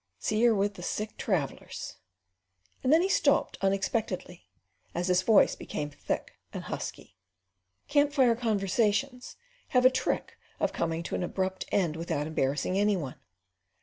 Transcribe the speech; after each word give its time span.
See 0.17 0.43
her 0.45 0.55
with 0.55 0.73
the 0.73 0.81
sick 0.81 1.15
travellers!" 1.15 1.97
And 2.83 2.91
then 2.91 3.03
he 3.03 3.07
stopped 3.07 3.59
unexpectedly 3.61 4.47
as 4.95 5.09
his 5.09 5.21
voice 5.21 5.53
became 5.55 5.91
thick 5.91 6.39
and 6.51 6.63
husky. 6.63 7.17
Camp 7.87 8.11
fire 8.11 8.35
conversations 8.35 9.35
have 9.77 9.85
a 9.85 9.91
trick 9.91 10.39
of 10.59 10.73
coming 10.73 11.03
to 11.03 11.13
an 11.13 11.21
abrupt 11.21 11.65
end 11.71 11.95
without 11.97 12.25
embarrassing 12.25 12.79
any 12.79 12.97
one. 12.97 13.19